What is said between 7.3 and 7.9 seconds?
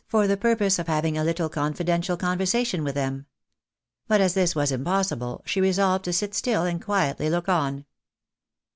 on.